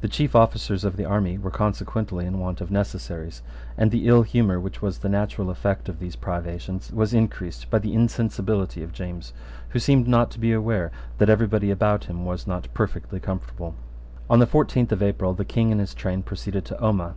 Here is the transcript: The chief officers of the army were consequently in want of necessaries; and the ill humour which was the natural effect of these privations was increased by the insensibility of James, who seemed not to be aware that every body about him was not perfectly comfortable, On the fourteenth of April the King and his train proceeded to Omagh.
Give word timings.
The 0.00 0.08
chief 0.08 0.34
officers 0.34 0.84
of 0.84 0.96
the 0.96 1.04
army 1.04 1.36
were 1.36 1.50
consequently 1.50 2.24
in 2.24 2.38
want 2.38 2.62
of 2.62 2.70
necessaries; 2.70 3.42
and 3.76 3.90
the 3.90 4.06
ill 4.08 4.22
humour 4.22 4.58
which 4.58 4.80
was 4.80 4.96
the 5.00 5.08
natural 5.10 5.50
effect 5.50 5.86
of 5.86 5.98
these 5.98 6.16
privations 6.16 6.90
was 6.90 7.12
increased 7.12 7.68
by 7.68 7.78
the 7.80 7.92
insensibility 7.92 8.82
of 8.82 8.94
James, 8.94 9.34
who 9.68 9.78
seemed 9.78 10.08
not 10.08 10.30
to 10.30 10.40
be 10.40 10.52
aware 10.52 10.90
that 11.18 11.28
every 11.28 11.46
body 11.46 11.70
about 11.70 12.04
him 12.04 12.24
was 12.24 12.46
not 12.46 12.72
perfectly 12.72 13.20
comfortable, 13.20 13.74
On 14.30 14.38
the 14.38 14.46
fourteenth 14.46 14.92
of 14.92 15.02
April 15.02 15.34
the 15.34 15.44
King 15.44 15.72
and 15.72 15.80
his 15.82 15.92
train 15.92 16.22
proceeded 16.22 16.64
to 16.64 16.80
Omagh. 16.82 17.12